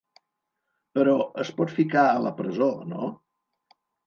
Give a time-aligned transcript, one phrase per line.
[0.97, 1.13] Però
[1.43, 3.13] es pot ficar a la presó, no?